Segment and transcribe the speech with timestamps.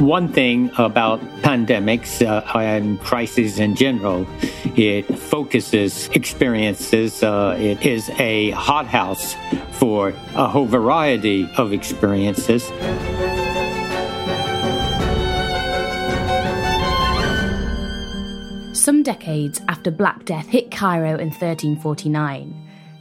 [0.00, 4.26] One thing about pandemics uh, and crises in general,
[4.74, 7.22] it focuses experiences.
[7.22, 9.36] Uh, it is a hothouse
[9.72, 12.64] for a whole variety of experiences.
[18.72, 22.54] Some decades after Black Death hit Cairo in 1349,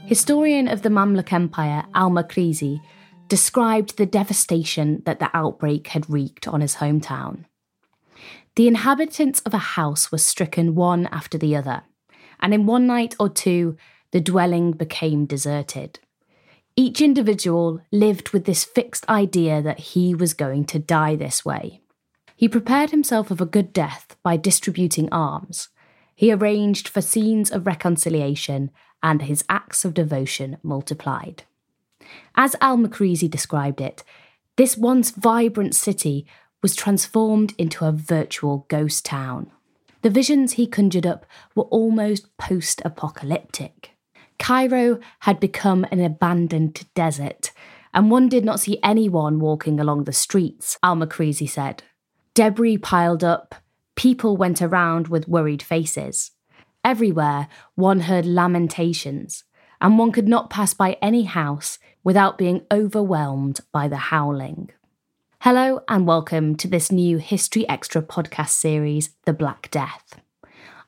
[0.05, 2.81] historian of the Mamluk Empire Al Makrizi
[3.29, 7.45] described the devastation that the outbreak had wreaked on his hometown.
[8.55, 11.83] The inhabitants of a house were stricken one after the other,
[12.41, 13.77] and in one night or two,
[14.11, 15.99] the dwelling became deserted.
[16.75, 21.81] Each individual lived with this fixed idea that he was going to die this way.
[22.35, 25.69] He prepared himself of a good death by distributing alms.
[26.15, 28.71] He arranged for scenes of reconciliation,
[29.03, 31.43] and his acts of devotion multiplied.
[32.35, 34.03] As Al Makrizi described it,
[34.57, 36.25] this once vibrant city
[36.61, 39.51] was transformed into a virtual ghost town.
[40.01, 41.25] The visions he conjured up
[41.55, 43.91] were almost post apocalyptic.
[44.37, 47.51] Cairo had become an abandoned desert,
[47.93, 51.83] and one did not see anyone walking along the streets, Al Makrizi said.
[52.33, 53.55] Debris piled up,
[53.95, 56.31] people went around with worried faces.
[56.85, 59.43] Everywhere, one heard lamentations,
[59.81, 64.71] and one could not pass by any house without being overwhelmed by the howling.
[65.41, 70.19] Hello, and welcome to this new History Extra podcast series, The Black Death.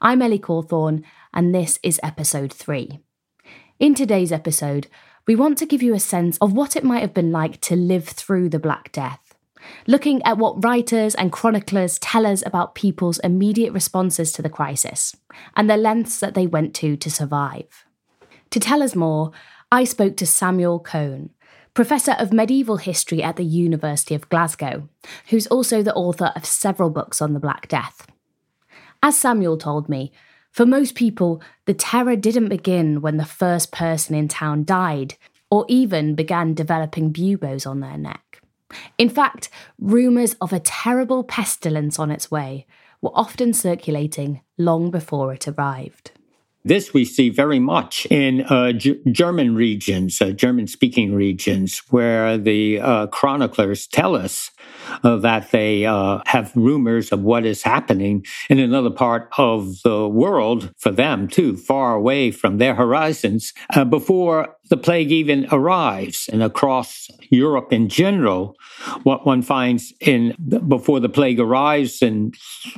[0.01, 2.99] I'm Ellie Cawthorne, and this is episode three.
[3.77, 4.87] In today's episode,
[5.27, 7.75] we want to give you a sense of what it might have been like to
[7.75, 9.35] live through the Black Death,
[9.87, 15.15] looking at what writers and chroniclers tell us about people's immediate responses to the crisis
[15.57, 17.85] and the lengths that they went to to survive.
[18.51, 19.31] To tell us more,
[19.73, 21.29] I spoke to Samuel Cohn,
[21.73, 24.89] Professor of Medieval History at the University of Glasgow,
[25.29, 28.05] who's also the author of several books on the Black Death.
[29.01, 30.11] As Samuel told me,
[30.51, 35.15] for most people, the terror didn't begin when the first person in town died
[35.49, 38.41] or even began developing buboes on their neck.
[38.97, 39.49] In fact,
[39.79, 42.67] rumours of a terrible pestilence on its way
[42.99, 46.11] were often circulating long before it arrived.
[46.63, 52.37] This we see very much in uh, G- German regions, uh, German speaking regions, where
[52.37, 54.51] the uh, chroniclers tell us
[55.03, 60.07] uh, that they uh, have rumors of what is happening in another part of the
[60.07, 66.29] world for them, too, far away from their horizons, uh, before the plague even arrives.
[66.31, 68.55] And across Europe in general,
[69.03, 70.33] what one finds in
[70.67, 72.31] before the plague arrives in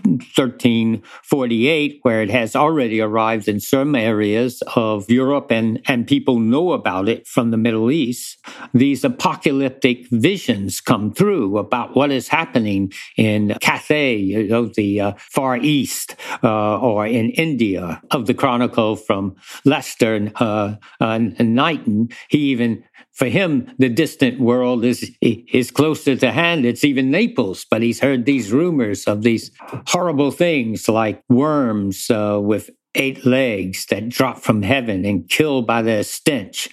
[0.04, 6.72] 1348, where it has already arrived in some areas of Europe and, and people know
[6.74, 8.40] about it from the Middle East,
[8.74, 14.16] these apocalyptic visions come through about what is happening in Cathay,
[14.48, 19.36] know, the uh, Far East, uh, or in India, of the chronicle from
[19.66, 22.10] Leicester uh, uh Knighton.
[22.30, 22.84] He even
[23.14, 26.66] for him, the distant world is is closer to hand.
[26.66, 29.52] It's even Naples, but he's heard these rumors of these
[29.88, 35.82] horrible things like worms uh, with eight legs that drop from heaven and kill by
[35.82, 36.70] their stench,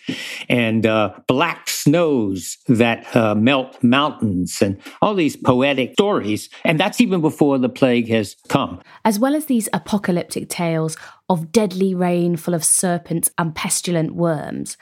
[0.48, 6.48] and uh, black snows that uh, melt mountains, and all these poetic stories.
[6.64, 8.80] And that's even before the plague has come.
[9.04, 10.96] As well as these apocalyptic tales
[11.28, 14.76] of deadly rain full of serpents and pestilent worms,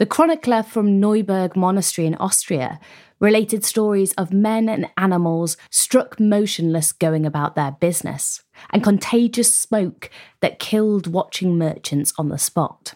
[0.00, 2.80] the chronicler from Neuburg Monastery in Austria
[3.18, 10.08] related stories of men and animals struck motionless going about their business, and contagious smoke
[10.40, 12.94] that killed watching merchants on the spot.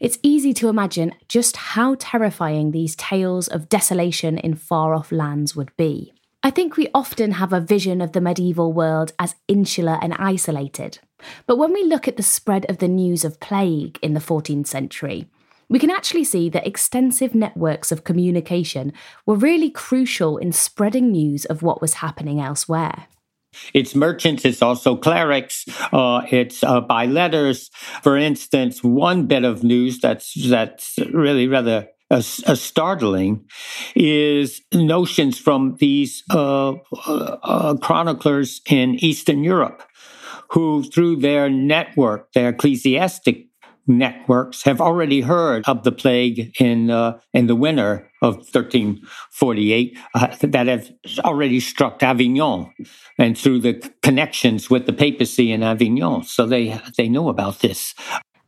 [0.00, 5.54] It's easy to imagine just how terrifying these tales of desolation in far off lands
[5.54, 6.14] would be.
[6.42, 10.98] I think we often have a vision of the medieval world as insular and isolated.
[11.46, 14.66] But when we look at the spread of the news of plague in the 14th
[14.66, 15.28] century,
[15.72, 18.92] we can actually see that extensive networks of communication
[19.24, 23.06] were really crucial in spreading news of what was happening elsewhere.
[23.72, 25.64] It's merchants, it's also clerics,
[25.94, 27.70] uh, it's uh, by letters.
[28.02, 33.46] For instance, one bit of news that's, that's really rather uh, startling
[33.94, 36.74] is notions from these uh,
[37.06, 39.82] uh, chroniclers in Eastern Europe
[40.50, 43.46] who, through their network, their ecclesiastic
[43.86, 50.36] networks have already heard of the plague in uh, in the winter of 1348 uh,
[50.42, 50.90] that have
[51.24, 52.72] already struck Avignon
[53.18, 56.22] and through the connections with the papacy in Avignon.
[56.24, 57.94] So they they know about this.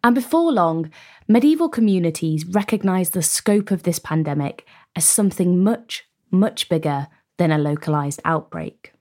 [0.02, 0.90] And before long
[1.28, 7.08] medieval communities recognized the scope of this pandemic as something much much bigger
[7.38, 8.93] than a localized outbreak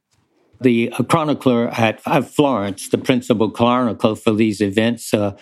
[0.64, 5.38] the chronicler at, at, Florence, the principal chronicler for these events, uh,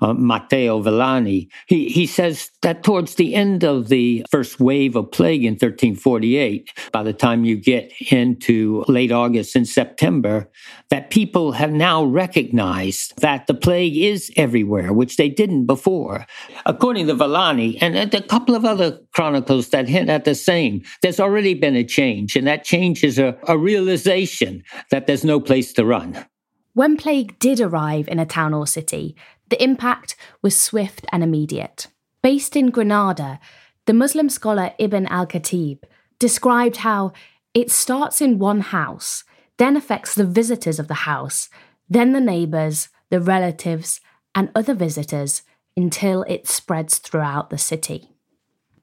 [0.00, 5.10] uh, Matteo Villani, he, he says that towards the end of the first wave of
[5.10, 10.48] plague in 1348, by the time you get into late August and September,
[10.90, 16.26] that people have now recognized that the plague is everywhere, which they didn't before.
[16.66, 21.20] According to Villani and a couple of other chronicles that hint at the same, there's
[21.20, 24.51] already been a change, and that change is a, a realization
[24.90, 26.26] that there's no place to run.
[26.74, 29.14] When plague did arrive in a town or city,
[29.50, 31.88] the impact was swift and immediate.
[32.22, 33.40] Based in Granada,
[33.86, 35.82] the Muslim scholar Ibn al Khatib
[36.18, 37.12] described how
[37.52, 39.24] it starts in one house,
[39.58, 41.50] then affects the visitors of the house,
[41.88, 44.00] then the neighbours, the relatives,
[44.34, 45.42] and other visitors
[45.76, 48.08] until it spreads throughout the city.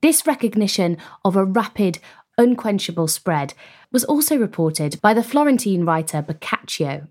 [0.02, 2.00] This recognition of a rapid,
[2.38, 3.54] unquenchable spread
[3.92, 7.08] was also reported by the Florentine writer Boccaccio.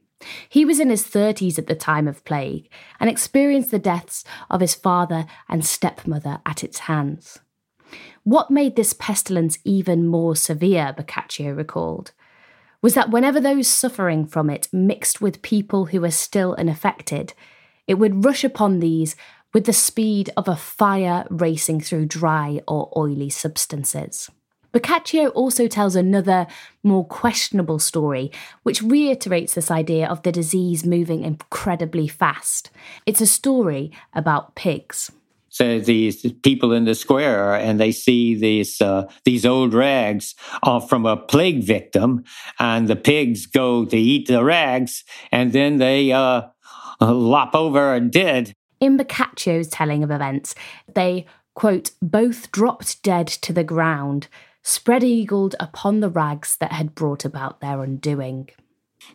[0.48, 4.60] He was in his 30s at the time of plague and experienced the deaths of
[4.60, 7.38] his father and stepmother at its hands.
[8.24, 12.12] What made this pestilence even more severe, Boccaccio recalled,
[12.82, 17.32] was that whenever those suffering from it mixed with people who were still unaffected,
[17.86, 19.16] it would rush upon these
[19.54, 24.30] with the speed of a fire racing through dry or oily substances.
[24.78, 26.46] Boccaccio also tells another,
[26.84, 28.30] more questionable story,
[28.62, 32.70] which reiterates this idea of the disease moving incredibly fast.
[33.04, 35.10] It's a story about pigs.
[35.48, 40.78] So these people in the square, and they see these uh, these old rags uh,
[40.78, 42.22] from a plague victim,
[42.60, 45.02] and the pigs go to eat the rags,
[45.32, 46.42] and then they uh,
[47.00, 48.52] lop over and dead.
[48.78, 50.54] In Boccaccio's telling of events,
[50.94, 51.26] they
[51.56, 54.28] quote both dropped dead to the ground
[54.68, 58.50] spread eagled upon the rags that had brought about their undoing.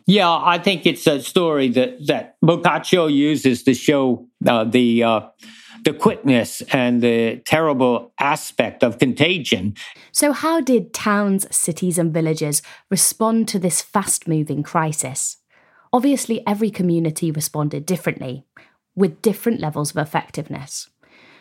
[0.04, 5.20] Yeah, I think it's a story that that Boccaccio uses to show uh, the uh,
[5.84, 9.74] the quickness and the terrible aspect of contagion.
[10.10, 15.36] So, how did towns, cities, and villages respond to this fast moving crisis?
[15.92, 18.44] Obviously, every community responded differently,
[18.96, 20.88] with different levels of effectiveness.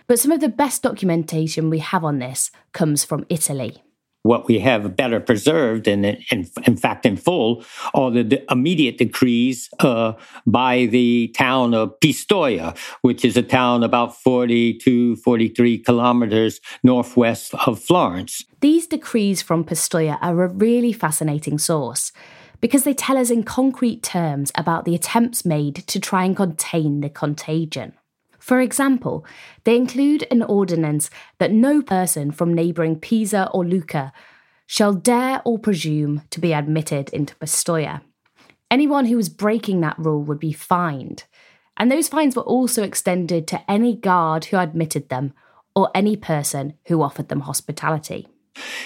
[0.06, 3.82] But some of the best documentation we have on this comes from Italy
[4.24, 7.64] what we have better preserved and in, in, fact in full
[7.94, 10.14] are the immediate decrees uh,
[10.48, 17.54] by the town of Pistoia, which is a town about 40 to 43 kilometers northwest
[17.68, 18.44] of Florence.
[18.62, 22.12] These decrees from Pistoia are a really fascinating source
[22.62, 27.02] because they tell us in concrete terms about the attempts made to try and contain
[27.02, 27.94] the contagion.
[28.44, 29.26] For example,
[29.64, 31.10] they include an ordinance
[31.40, 34.12] that no person from neighbouring Pisa or Lucca
[34.66, 38.02] shall dare or presume to be admitted into Pistoia.
[38.70, 41.24] Anyone who was breaking that rule would be fined,
[41.78, 45.34] and those fines were also extended to any guard who admitted them
[45.74, 48.28] or any person who offered them hospitality.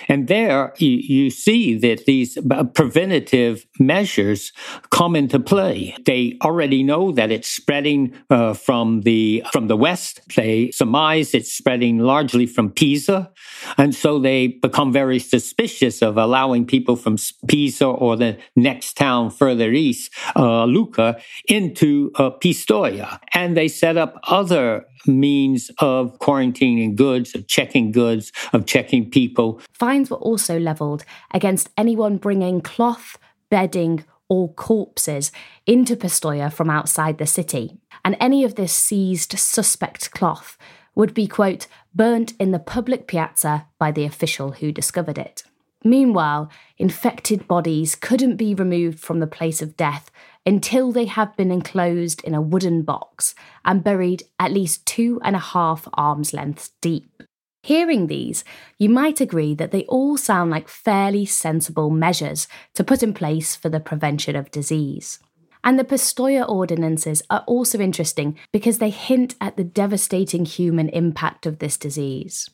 [0.07, 2.37] And there you, you, see that these
[2.73, 4.53] preventative measures
[4.91, 5.95] come into play.
[6.05, 10.21] They already know that it's spreading uh, from the from the west.
[10.35, 13.31] They surmise it's spreading largely from Pisa,
[13.77, 19.29] and so they become very suspicious of allowing people from Pisa or the next town
[19.29, 26.95] further east, uh, Lucca, into uh, Pistoia, and they set up other means of quarantining
[26.95, 29.56] goods, of checking goods, of checking people.
[29.73, 33.17] Fines were also levelled against anyone bringing cloth,
[33.49, 35.31] bedding, or corpses
[35.65, 37.77] into Pistoia from outside the city.
[38.03, 40.57] And any of this seized suspect cloth
[40.95, 45.43] would be, quote, burnt in the public piazza by the official who discovered it.
[45.83, 50.09] Meanwhile, infected bodies couldn't be removed from the place of death
[50.45, 55.35] until they have been enclosed in a wooden box and buried at least two and
[55.35, 57.23] a half arms lengths deep.
[57.67, 58.45] Hearing these,
[58.77, 63.57] you might agree that they all sound like fairly sensible measures to put in place
[63.57, 65.19] for the prevention of disease.
[65.65, 71.45] And the Pistoia ordinances are also interesting because they hint at the devastating human impact
[71.45, 72.49] of this disease.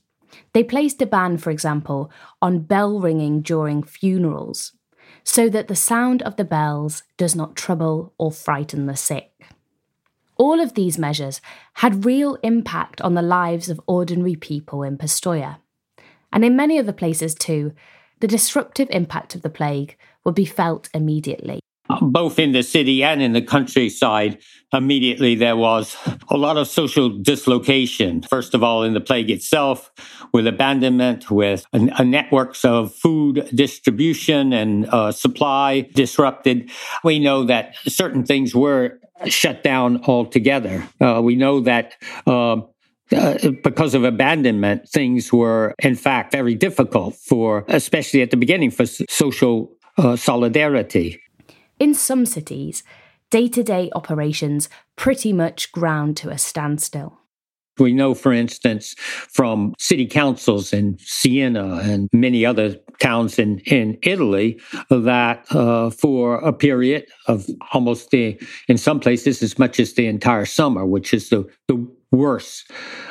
[0.53, 2.10] They placed a ban, for example,
[2.41, 4.74] on bell ringing during funerals,
[5.24, 9.29] so that the sound of the bells does not trouble or frighten the sick.
[10.37, 11.41] All of these measures
[11.75, 15.57] had real impact on the lives of ordinary people in Pistoia.
[16.31, 17.73] And in many other places too,
[18.19, 21.59] the disruptive impact of the plague would be felt immediately
[22.01, 24.37] both in the city and in the countryside,
[24.71, 25.95] immediately there was
[26.29, 28.21] a lot of social dislocation.
[28.21, 29.91] First of all, in the plague itself,
[30.33, 36.71] with abandonment, with a, a networks of food distribution and uh, supply disrupted.
[37.03, 40.88] We know that certain things were shut down altogether.
[41.00, 41.93] Uh, we know that.
[42.25, 42.62] Uh,
[43.12, 48.72] uh, because of abandonment, things were in fact very difficult for, especially at the beginning,
[48.72, 51.22] for social uh, solidarity.
[51.79, 52.82] In some cities,
[53.29, 57.20] day to day operations pretty much ground to a standstill.
[57.79, 63.97] We know, for instance, from city councils in Siena and many other towns in, in
[64.01, 64.59] Italy,
[64.89, 70.07] that uh, for a period of almost the, in some places, as much as the
[70.07, 72.69] entire summer, which is the, the worst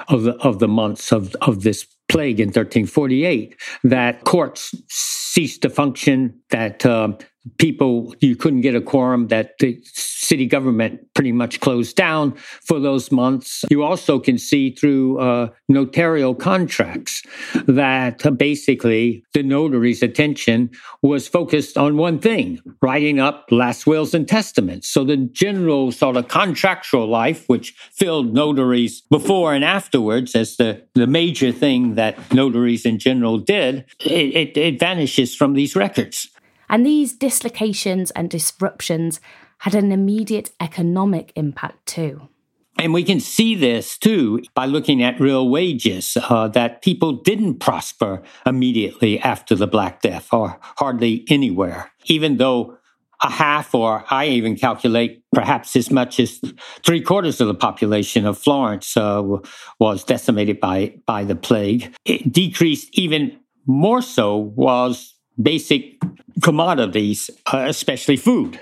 [0.09, 5.71] of the, of the months of, of this plague in 1348, that courts ceased to
[5.71, 7.19] function, that um,
[7.59, 12.33] people you couldn't get a quorum that the city government pretty much closed down
[12.65, 13.65] for those months.
[13.71, 17.23] You also can see through uh, notarial contracts
[17.67, 20.71] that uh, basically the notary's attention
[21.03, 24.89] was focused on one thing writing up last wills and testaments.
[24.89, 30.83] So the general sort of contractual life which filled notaries before and afterwards as the,
[30.95, 36.29] the major thing that notaries in general did it, it, it vanishes from these records
[36.73, 39.21] and these dislocations and disruptions
[39.59, 42.29] had an immediate economic impact too.
[42.79, 47.61] And we can see this too by looking at real wages, uh, that people didn't
[47.61, 52.79] prosper immediately after the Black Death or hardly anywhere, even though
[53.23, 56.41] a half, or I even calculate perhaps as much as
[56.85, 59.23] three quarters of the population of Florence uh,
[59.79, 61.95] was decimated by, by the plague.
[62.05, 65.92] It decreased even more so was basic
[66.43, 68.61] commodities, uh, especially food.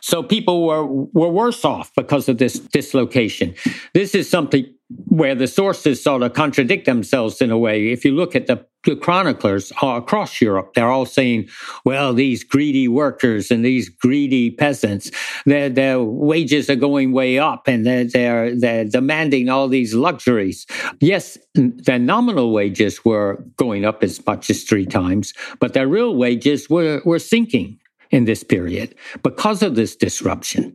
[0.00, 3.54] So people were were worse off because of this dislocation.
[3.94, 4.64] This is something
[5.06, 7.90] where the sources sort of contradict themselves in a way.
[7.90, 11.48] If you look at the, the chroniclers across Europe, they're all saying,
[11.84, 15.10] well, these greedy workers and these greedy peasants,
[15.46, 20.66] their, their wages are going way up and they're, they're, they're demanding all these luxuries.
[21.00, 26.16] Yes, their nominal wages were going up as much as three times, but their real
[26.16, 27.78] wages were, were sinking
[28.12, 30.74] in this period because of this disruption.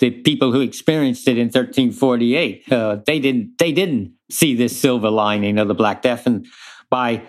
[0.00, 5.10] The people who experienced it in 1348, uh, they didn't they didn't see this silver
[5.10, 6.46] lining of the Black Death, and
[6.90, 7.22] by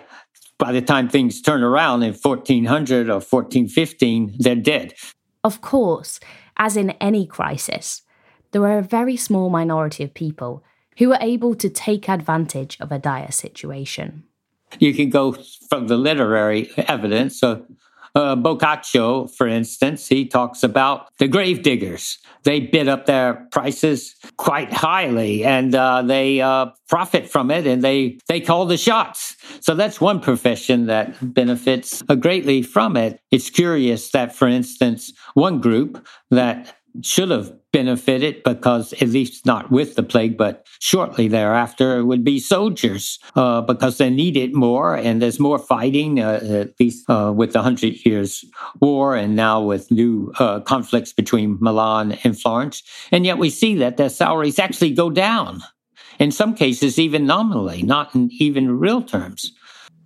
[0.58, 4.94] by the time things turn around in 1400 or 1415, they're dead.
[5.42, 6.20] Of course,
[6.56, 8.02] as in any crisis,
[8.50, 10.64] there were a very small minority of people
[10.98, 14.24] who were able to take advantage of a dire situation.
[14.78, 15.32] You can go
[15.68, 17.38] from the literary evidence.
[17.38, 17.66] So
[18.14, 22.18] uh, Boccaccio, for instance, he talks about the grave diggers.
[22.44, 27.82] They bid up their prices quite highly and uh, they uh, profit from it and
[27.82, 29.36] they, they call the shots.
[29.60, 33.20] So that's one profession that benefits greatly from it.
[33.30, 39.68] It's curious that, for instance, one group that should have benefited because, at least not
[39.68, 44.54] with the plague, but shortly thereafter it would be soldiers uh, because they need it
[44.54, 48.44] more and there's more fighting, uh, at least uh, with the Hundred Years'
[48.80, 52.84] War and now with new uh, conflicts between Milan and Florence.
[53.10, 55.60] And yet we see that their salaries actually go down.
[56.20, 59.50] In some cases, even nominally, not in even real terms.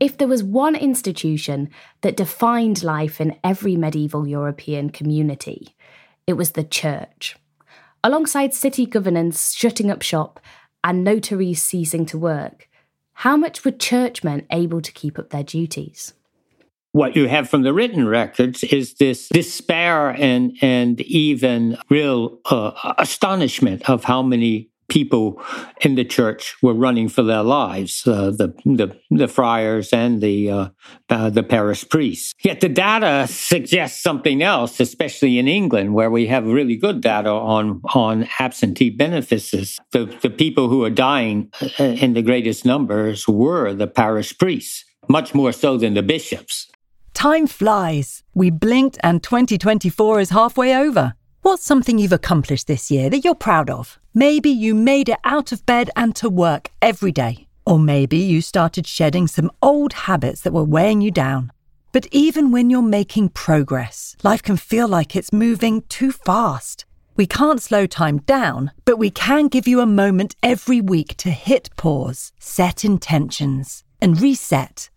[0.01, 1.69] If there was one institution
[2.01, 5.77] that defined life in every medieval European community,
[6.27, 7.37] it was the church.
[8.09, 10.41] Alongside city governance shutting up shop
[10.83, 12.67] and notaries ceasing to work,
[13.13, 16.15] how much were churchmen able to keep up their duties?
[16.93, 22.95] What you have from the written records is this despair and and even real uh,
[22.97, 25.41] astonishment of how many people
[25.81, 30.51] in the church were running for their lives, uh, the, the, the friars and the
[30.51, 30.69] uh,
[31.11, 32.35] uh, the parish priests.
[32.43, 37.31] Yet the data suggests something else, especially in England, where we have really good data
[37.31, 39.79] on on absentee benefices.
[39.93, 44.85] The the people who are dying uh, in the greatest numbers were the parish priests,
[45.09, 46.71] much more so than the bishops.
[47.15, 48.23] Time flies.
[48.35, 51.15] We blinked, and 2024 is halfway over.
[51.43, 53.99] What's something you've accomplished this year that you're proud of?
[54.19, 57.47] Maybe you made it out of bed and to work every day.
[57.65, 61.53] Or maybe you started shedding some old habits that were weighing you down.
[61.93, 66.85] But even when you're making progress, life can feel like it's moving too fast.
[67.15, 71.31] We can't slow time down, but we can give you a moment every week to
[71.31, 74.91] hit pause, set intentions, and reset.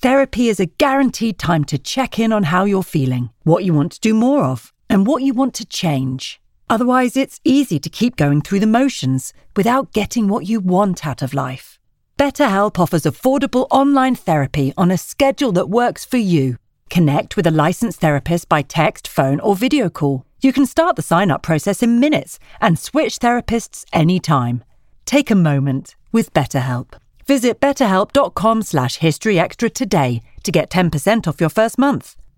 [0.00, 3.92] Therapy is a guaranteed time to check in on how you're feeling, what you want
[3.92, 6.40] to do more of and what you want to change.
[6.68, 11.22] Otherwise, it's easy to keep going through the motions without getting what you want out
[11.22, 11.78] of life.
[12.18, 16.56] BetterHelp offers affordable online therapy on a schedule that works for you.
[16.90, 20.24] Connect with a licensed therapist by text, phone, or video call.
[20.40, 24.62] You can start the sign up process in minutes and switch therapists anytime.
[25.06, 26.94] Take a moment with BetterHelp.
[27.26, 32.16] Visit betterhelp.com slash historyextra today to get 10% off your first month.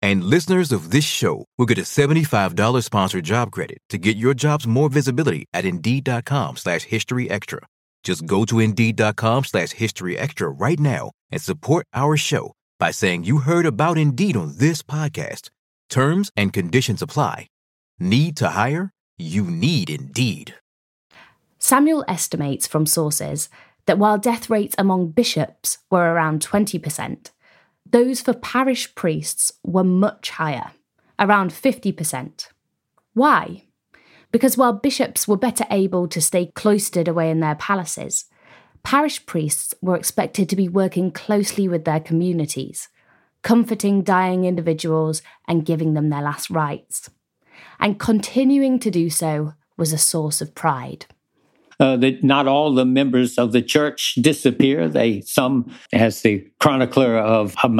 [0.00, 4.34] And listeners of this show will get a $75 sponsored job credit to get your
[4.34, 7.60] jobs more visibility at Indeed.com slash History Extra.
[8.04, 13.24] Just go to Indeed.com slash History Extra right now and support our show by saying
[13.24, 15.50] you heard about Indeed on this podcast.
[15.90, 17.48] Terms and conditions apply.
[17.98, 18.90] Need to hire?
[19.18, 20.54] You need Indeed.
[21.58, 23.48] Samuel estimates from sources
[23.86, 27.30] that while death rates among bishops were around 20%,
[27.90, 30.72] those for parish priests were much higher,
[31.18, 32.48] around 50%.
[33.14, 33.64] Why?
[34.30, 38.26] Because while bishops were better able to stay cloistered away in their palaces,
[38.82, 42.88] parish priests were expected to be working closely with their communities,
[43.42, 47.08] comforting dying individuals and giving them their last rites.
[47.80, 51.06] And continuing to do so was a source of pride
[51.80, 54.88] uh, that not all the members of the church disappear.
[54.88, 57.70] They some, as the chronicler of, of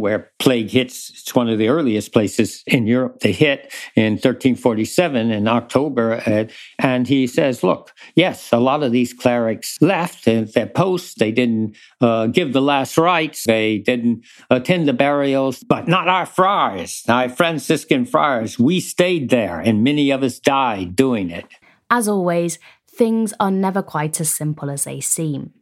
[0.00, 1.10] where plague hits.
[1.10, 6.44] It's one of the earliest places in Europe to hit in 1347 in October, uh,
[6.78, 11.14] and he says, "Look, yes, a lot of these clerics left their posts.
[11.14, 13.44] They didn't uh, give the last rites.
[13.44, 18.58] They didn't attend the burials, but not our friars, our Franciscan friars.
[18.58, 21.46] We stayed there, and many of us died doing it."
[21.90, 22.58] As always,
[22.96, 25.52] things are never quite as simple as they seem.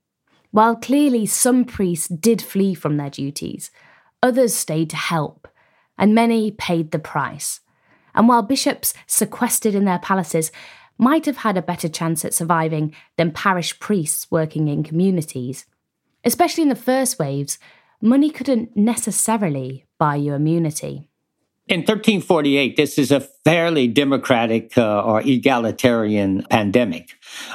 [0.50, 3.70] While clearly some priests did flee from their duties,
[4.22, 5.48] others stayed to help,
[5.96, 7.60] and many paid the price.
[8.14, 10.52] And while bishops sequestered in their palaces
[10.98, 15.64] might have had a better chance at surviving than parish priests working in communities,
[16.24, 17.58] especially in the first waves,
[18.00, 21.08] money couldn't necessarily buy you immunity.
[21.68, 27.10] In 1348, this is a fairly democratic uh, or egalitarian pandemic.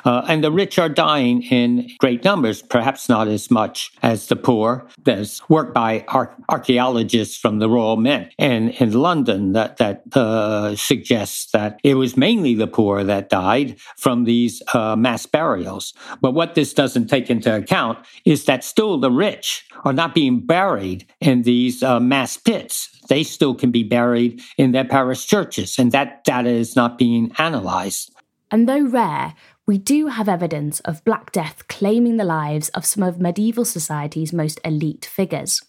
[0.06, 4.36] Uh, and the rich are dying in great numbers, perhaps not as much as the
[4.36, 4.88] poor.
[5.04, 10.76] There's work by ar- archaeologists from the Royal Mint in, in London that, that uh,
[10.76, 15.94] suggests that it was mainly the poor that died from these uh, mass burials.
[16.22, 20.40] But what this doesn't take into account is that still the rich are not being
[20.40, 22.90] buried in these uh, mass pits.
[23.08, 27.32] They still can be buried in their parish churches, and that data is not being
[27.38, 28.14] analyzed.
[28.52, 29.34] And though rare,
[29.66, 34.32] we do have evidence of Black Death claiming the lives of some of medieval society's
[34.32, 35.62] most elite figures.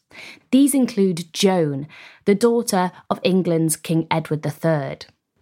[0.53, 1.89] These include Joan,
[2.25, 4.99] the daughter of England's King Edward III.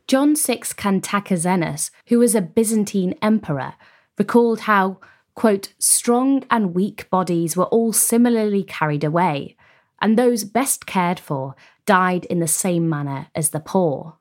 [0.08, 3.74] John VI Cantacuzenus, who was a Byzantine emperor,
[4.16, 5.00] recalled how,
[5.34, 9.56] quote, strong and weak bodies were all similarly carried away,
[10.00, 11.54] and those best cared for
[11.86, 14.16] died in the same manner as the poor.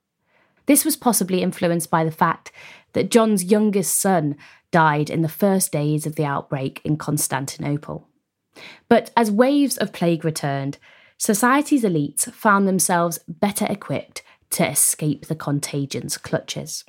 [0.68, 2.52] This was possibly influenced by the fact
[2.94, 4.36] that John's youngest son
[4.72, 8.08] died in the first days of the outbreak in Constantinople.
[8.90, 10.78] But as waves of plague returned,
[11.18, 16.86] society's elites found themselves better equipped to escape the contagion's clutches.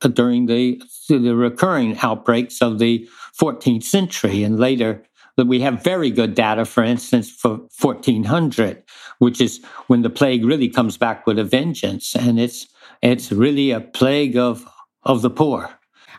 [0.00, 5.04] During the, the recurring outbreaks of the 14th century and later,
[5.36, 8.82] that we have very good data, for instance, for 1400,
[9.18, 12.14] which is when the plague really comes back with a vengeance.
[12.14, 12.66] And it's,
[13.02, 14.66] it's really a plague of
[15.02, 15.70] of the poor.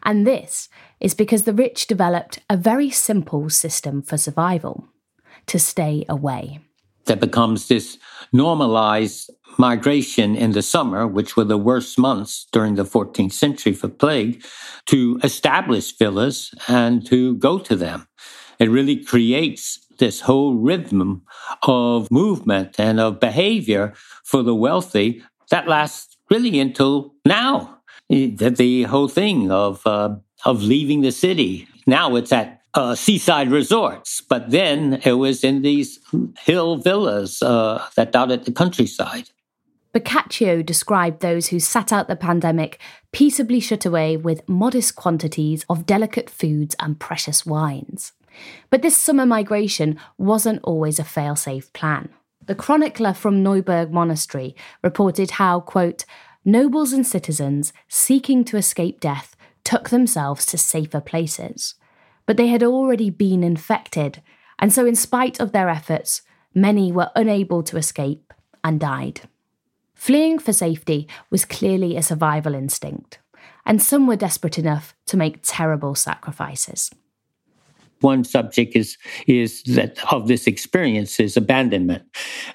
[0.03, 0.69] And this
[0.99, 4.87] is because the rich developed a very simple system for survival
[5.47, 6.59] to stay away.
[7.05, 7.97] There becomes this
[8.31, 13.89] normalized migration in the summer, which were the worst months during the 14th century for
[13.89, 14.43] plague,
[14.85, 18.07] to establish villas and to go to them.
[18.61, 21.23] It really creates this whole rhythm
[21.63, 23.93] of movement and of behavior
[24.23, 30.61] for the wealthy that lasts really until now the, the whole thing of uh, of
[30.61, 31.67] leaving the city.
[31.87, 35.99] Now it's at uh, seaside resorts, but then it was in these
[36.39, 39.31] hill villas uh, that dotted the countryside.
[39.91, 42.79] Boccaccio described those who sat out the pandemic
[43.11, 48.13] peaceably shut away with modest quantities of delicate foods and precious wines.
[48.69, 52.09] But this summer migration wasn't always a fail-safe plan.
[52.45, 56.05] The chronicler from Neuburg Monastery reported how, quote,
[56.43, 61.75] nobles and citizens seeking to escape death took themselves to safer places.
[62.25, 64.21] But they had already been infected,
[64.57, 66.21] and so, in spite of their efforts,
[66.53, 69.21] many were unable to escape and died.
[69.93, 73.19] Fleeing for safety was clearly a survival instinct,
[73.65, 76.91] and some were desperate enough to make terrible sacrifices
[78.03, 82.03] one subject is is that of this experience is abandonment,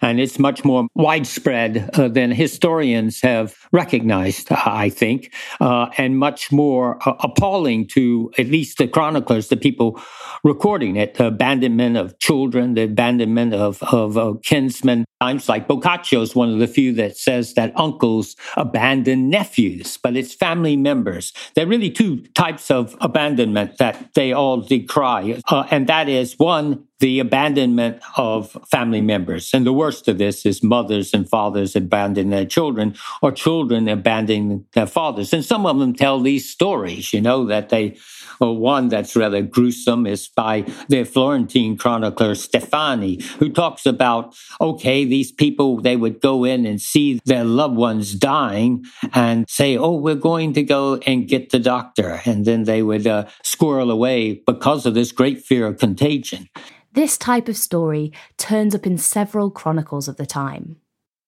[0.02, 4.48] and it's much more widespread uh, than historians have recognized.
[4.50, 10.00] I think, uh, and much more uh, appalling to at least the chroniclers, the people
[10.44, 11.14] recording it.
[11.14, 15.04] The abandonment of children, the abandonment of of uh, kinsmen.
[15.20, 20.14] Times like Boccaccio is one of the few that says that uncles abandon nephews, but
[20.14, 21.32] it's family members.
[21.54, 26.38] There are really two types of abandonment that they all decry uh, and that is
[26.38, 29.52] one, the abandonment of family members.
[29.52, 34.64] And the worst of this is mothers and fathers abandoning their children or children abandoning
[34.72, 35.32] their fathers.
[35.32, 37.96] And some of them tell these stories, you know, that they,
[38.40, 45.04] or one that's rather gruesome is by the Florentine chronicler Stefani, who talks about, okay,
[45.04, 49.94] these people, they would go in and see their loved ones dying and say, oh,
[49.94, 52.20] we're going to go and get the doctor.
[52.24, 56.48] And then they would uh, squirrel away because of this great fear of contagion.
[56.92, 60.76] This type of story turns up in several chronicles of the time.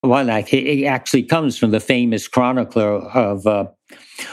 [0.03, 3.67] Well, like it actually comes from the famous chronicler of uh,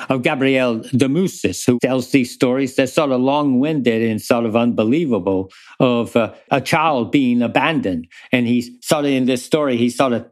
[0.09, 2.75] of Gabriel de Mussis, who tells these stories.
[2.75, 8.47] They're sort of long-winded and sort of unbelievable of uh, a child being abandoned, and
[8.47, 9.77] he's sort of in this story.
[9.77, 10.25] He sort of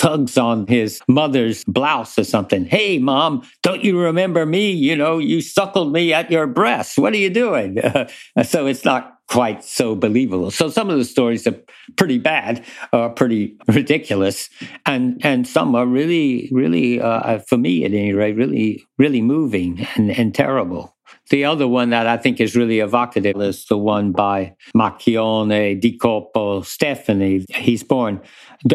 [0.00, 2.64] tugs on his mother's blouse or something.
[2.64, 4.70] Hey, mom, don't you remember me?
[4.70, 6.96] You know, you suckled me at your breast.
[6.96, 7.78] What are you doing?
[8.44, 10.50] so it's not quite so believable.
[10.50, 11.56] So some of the stories are
[11.96, 14.50] pretty bad, uh, pretty ridiculous,
[14.84, 19.86] and and some are really, really, uh, for me at any rate, really, really moving
[19.94, 20.96] and, and terrible.
[21.30, 25.96] The other one that I think is really evocative is the one by Marchionne di
[25.96, 27.46] Coppo Stefani.
[27.54, 28.20] He's born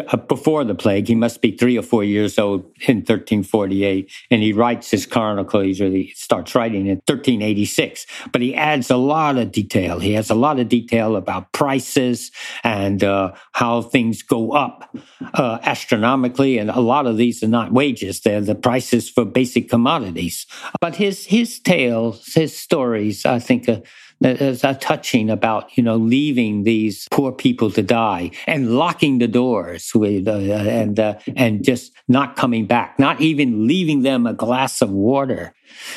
[0.08, 1.06] uh, before the plague.
[1.06, 4.10] He must be three or four years old in 1348.
[4.30, 5.60] And he writes his chronicle.
[5.60, 8.06] He really starts writing in 1386.
[8.32, 9.98] But he adds a lot of detail.
[9.98, 12.32] He has a lot of detail about prices
[12.64, 14.96] and uh, how things go up
[15.34, 16.56] uh, astronomically.
[16.56, 18.22] And a lot of these are not wages.
[18.22, 20.46] They're the prices for basic commodities.
[20.80, 23.80] But his, his tales, stories, I think, uh,
[24.20, 29.28] there's a touching about you know leaving these poor people to die and locking the
[29.28, 34.32] doors with uh, and uh, and just not coming back, not even leaving them a
[34.32, 35.52] glass of water,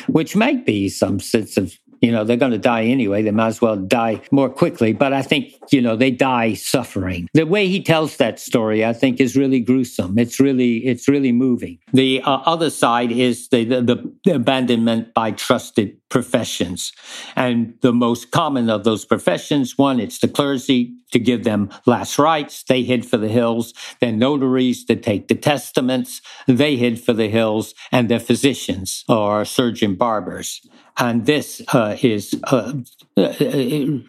[0.08, 3.22] which might be some sense of You know, they're going to die anyway.
[3.22, 4.94] They might as well die more quickly.
[4.94, 7.28] But I think, you know, they die suffering.
[7.34, 10.18] The way he tells that story, I think, is really gruesome.
[10.18, 11.80] It's really, it's really moving.
[11.94, 16.92] The uh, other side is the, the, the abandonment by trusted professions.
[17.36, 22.20] And the most common of those professions, one, it's the clergy to give them last
[22.20, 22.64] rites.
[22.64, 23.74] They hid for the hills.
[24.00, 26.22] Then notaries to take the testaments.
[26.48, 30.62] They hid for the hills and the physicians or surgeon barbers.
[31.00, 32.74] And this uh, is uh,
[33.18, 33.34] uh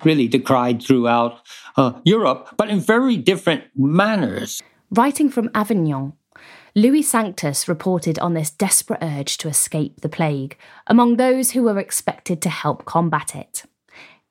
[0.05, 1.41] really decried throughout
[1.77, 4.61] uh, Europe, but in very different manners.
[4.91, 6.15] Writing from Avignon,
[6.75, 11.79] Louis Sanctus reported on this desperate urge to escape the plague among those who were
[11.79, 13.65] expected to help combat it.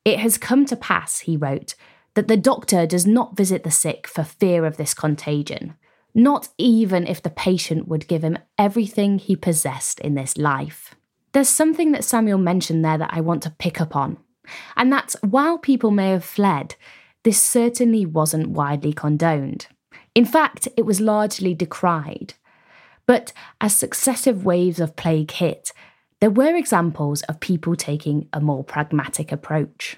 [0.05, 1.75] It has come to pass, he wrote,
[2.15, 5.75] that the doctor does not visit the sick for fear of this contagion,
[6.15, 10.95] not even if the patient would give him everything he possessed in this life.
[11.31, 14.17] There's something that Samuel mentioned there that I want to pick up on,
[14.75, 16.75] and that's while people may have fled,
[17.23, 19.67] this certainly wasn't widely condoned.
[20.15, 22.33] In fact, it was largely decried.
[23.05, 25.71] But as successive waves of plague hit,
[26.19, 29.97] there were examples of people taking a more pragmatic approach.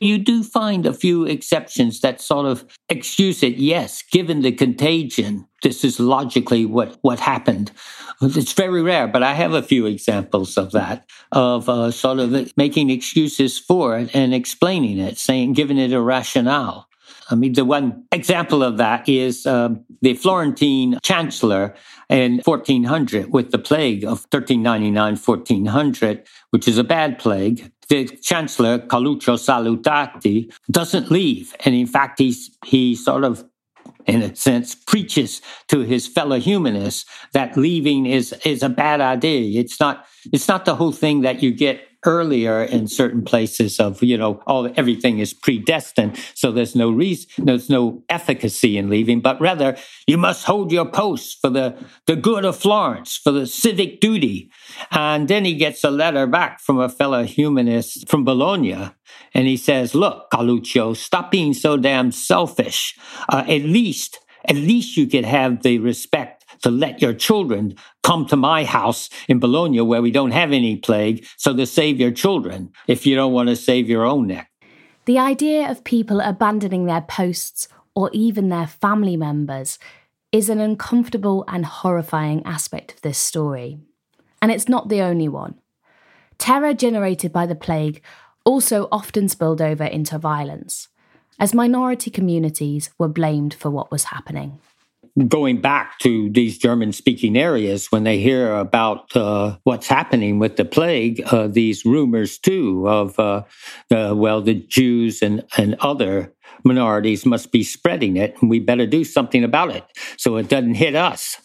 [0.00, 3.56] You do find a few exceptions that sort of excuse it.
[3.56, 7.72] Yes, given the contagion, this is logically what, what happened.
[8.20, 12.56] It's very rare, but I have a few examples of that, of uh, sort of
[12.56, 16.88] making excuses for it and explaining it, saying, giving it a rationale.
[17.30, 21.74] I mean, the one example of that is uh, the Florentine chancellor
[22.08, 27.70] in 1400 with the plague of 1399 1400, which is a bad plague.
[27.88, 31.54] The chancellor, Coluccio Salutati, doesn't leave.
[31.64, 33.44] And in fact, he's, he sort of
[34.06, 39.60] in a sense, preaches to his fellow humanists that leaving is is a bad idea.
[39.60, 44.02] It's not it's not the whole thing that you get earlier in certain places of
[44.02, 49.20] you know all everything is predestined so there's no reason there's no efficacy in leaving
[49.20, 53.46] but rather you must hold your post for the the good of florence for the
[53.46, 54.50] civic duty.
[54.90, 58.90] And then he gets a letter back from a fellow humanist from bologna
[59.34, 62.96] and he says look Coluccio stop being so damn selfish.
[63.28, 68.26] Uh, at least at least you could have the respect to let your children come
[68.26, 72.10] to my house in Bologna where we don't have any plague, so to save your
[72.10, 74.50] children if you don't want to save your own neck.
[75.04, 79.78] The idea of people abandoning their posts or even their family members
[80.30, 83.78] is an uncomfortable and horrifying aspect of this story.
[84.42, 85.54] And it's not the only one.
[86.38, 88.02] Terror generated by the plague
[88.44, 90.88] also often spilled over into violence,
[91.38, 94.60] as minority communities were blamed for what was happening
[95.28, 100.56] going back to these German speaking areas, when they hear about uh, what's happening with
[100.56, 103.42] the plague, uh, these rumors too of, uh,
[103.90, 109.04] well, the Jews and, and other minorities must be spreading it, and we better do
[109.04, 109.84] something about it
[110.16, 111.40] so it doesn't hit us.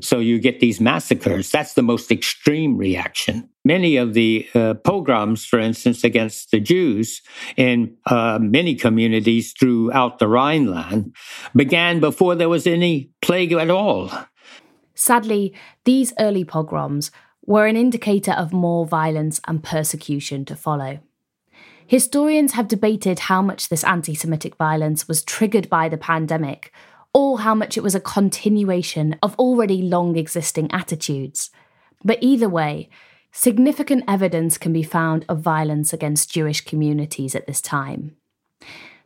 [0.00, 1.50] So you get these massacres.
[1.50, 3.48] That's the most extreme reaction.
[3.64, 7.22] Many of the uh, pogroms, for instance, against the Jews
[7.56, 11.14] in uh, many communities throughout the Rhineland
[11.54, 14.10] began before there was any plague at all.
[14.94, 17.10] Sadly, these early pogroms
[17.46, 21.00] were an indicator of more violence and persecution to follow.
[21.86, 26.72] Historians have debated how much this anti Semitic violence was triggered by the pandemic,
[27.14, 31.50] or how much it was a continuation of already long existing attitudes.
[32.04, 32.88] But either way,
[33.32, 38.16] significant evidence can be found of violence against Jewish communities at this time.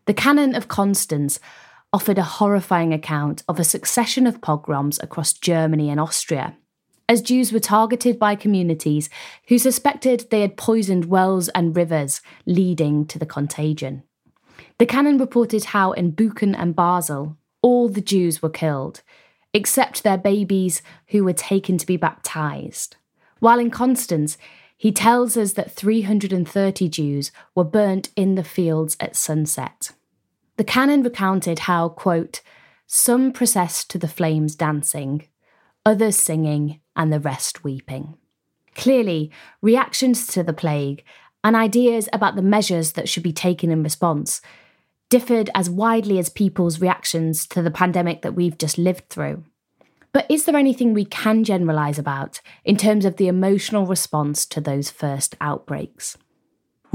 [0.07, 1.41] The Canon of Constance
[1.93, 6.57] offered a horrifying account of a succession of pogroms across Germany and Austria
[7.09, 9.09] as Jews were targeted by communities
[9.49, 14.03] who suspected they had poisoned wells and rivers, leading to the contagion.
[14.79, 19.03] The canon reported how in Buchen and Basel, all the Jews were killed,
[19.55, 22.97] except their babies who were taken to be baptized.
[23.38, 24.37] While in Constance,
[24.77, 29.92] he tells us that 330 Jews were burnt in the fields at sunset.
[30.57, 32.42] The canon recounted how, quote,
[32.87, 35.27] some processed to the flames dancing,
[35.85, 38.15] others singing, and the rest weeping.
[38.75, 39.31] Clearly,
[39.63, 41.05] reactions to the plague
[41.43, 44.41] and ideas about the measures that should be taken in response
[45.09, 49.45] differed as widely as people's reactions to the pandemic that we've just lived through.
[50.13, 54.61] But is there anything we can generalise about in terms of the emotional response to
[54.61, 56.17] those first outbreaks?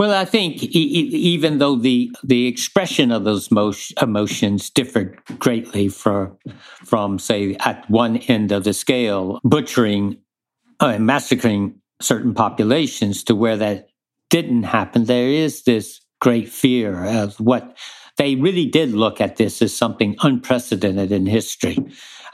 [0.02, 0.68] Well, I think e-
[1.36, 3.50] even though the the expression of those
[4.02, 6.36] emotions differed greatly for,
[6.84, 10.18] from, say, at one end of the scale, butchering
[10.80, 13.90] and uh, massacring certain populations, to where that
[14.32, 17.78] didn't happen, there is this great fear of what
[18.18, 21.78] they really did look at this as something unprecedented in history.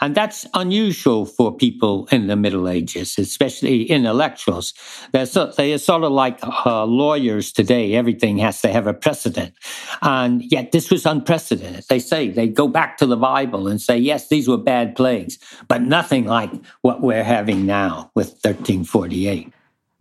[0.02, 4.74] And that's unusual for people in the Middle Ages, especially intellectuals.
[5.12, 7.96] They're, so, they are sort of like uh, lawyers today.
[7.96, 9.54] Everything has to have a precedent.
[10.02, 11.86] And yet this was unprecedented.
[11.90, 15.40] They say, they go back to the Bible and say, yes, these were bad plagues,
[15.68, 19.52] but nothing like what we're having now with 1348.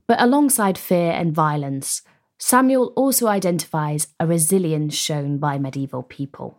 [0.06, 2.02] But alongside fear and violence,
[2.38, 6.58] Samuel also identifies a resilience shown by medieval people.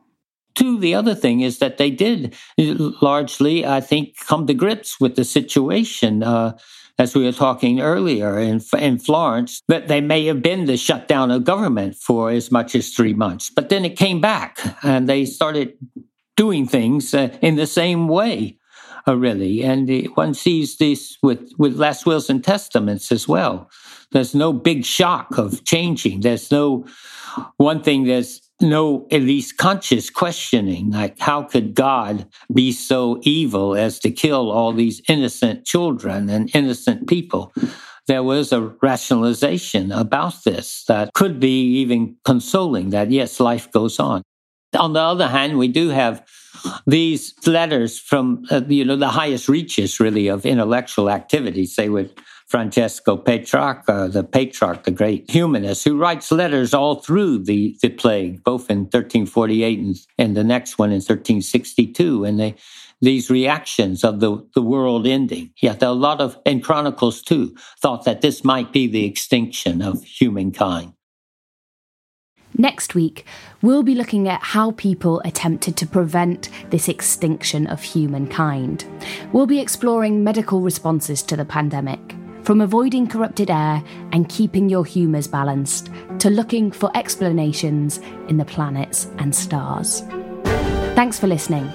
[0.58, 5.16] Two, the other thing is that they did largely, I think, come to grips with
[5.16, 6.24] the situation.
[6.24, 6.58] Uh,
[6.98, 11.30] as we were talking earlier in, in Florence, that they may have been the shutdown
[11.30, 13.52] of government for as much as three months.
[13.52, 15.78] But then it came back and they started
[16.36, 18.58] doing things uh, in the same way,
[19.08, 19.64] uh, really.
[19.64, 23.70] And uh, one sees this with, with last wills and testaments as well.
[24.12, 26.22] There's no big shock of changing.
[26.22, 26.88] There's no
[27.58, 33.76] one thing there's no at least conscious questioning like how could god be so evil
[33.76, 37.54] as to kill all these innocent children and innocent people?
[38.08, 44.00] There was a rationalization about this that could be even consoling that yes life goes
[44.00, 44.24] on.
[44.76, 46.26] On the other hand we do have
[46.88, 52.12] these letters from uh, you know the highest reaches really of intellectual activity say with
[52.48, 57.90] Francesco Petrarca, uh, the Petrarch, the great humanist, who writes letters all through the, the
[57.90, 62.24] plague, both in 1348 and, and the next one in 1362.
[62.24, 62.56] And they,
[63.02, 65.52] these reactions of the, the world ending.
[65.62, 70.02] Yet a lot of, and Chronicles too, thought that this might be the extinction of
[70.04, 70.94] humankind.
[72.58, 73.26] Next week,
[73.62, 78.86] we'll be looking at how people attempted to prevent this extinction of humankind.
[79.34, 82.16] We'll be exploring medical responses to the pandemic
[82.48, 83.84] from avoiding corrupted air
[84.14, 87.98] and keeping your humours balanced to looking for explanations
[88.30, 90.00] in the planets and stars.
[90.96, 91.66] Thanks for listening.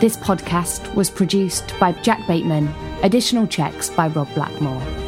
[0.00, 2.66] This podcast was produced by Jack Bateman,
[3.04, 5.05] additional checks by Rob Blackmore.